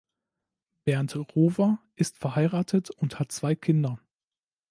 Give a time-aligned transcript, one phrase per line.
[0.83, 3.99] Bernd Rohwer ist verheiratet und hat zwei Kinder.